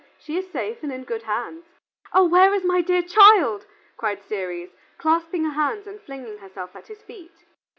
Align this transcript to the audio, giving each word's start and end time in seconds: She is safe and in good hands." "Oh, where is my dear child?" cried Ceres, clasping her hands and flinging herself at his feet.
She 0.17 0.35
is 0.35 0.49
safe 0.51 0.81
and 0.81 0.91
in 0.91 1.03
good 1.03 1.21
hands." 1.21 1.63
"Oh, 2.11 2.27
where 2.27 2.55
is 2.55 2.63
my 2.63 2.81
dear 2.81 3.03
child?" 3.03 3.67
cried 3.97 4.23
Ceres, 4.23 4.71
clasping 4.97 5.43
her 5.45 5.51
hands 5.53 5.85
and 5.85 6.01
flinging 6.01 6.39
herself 6.39 6.75
at 6.75 6.87
his 6.87 7.03
feet. 7.03 7.45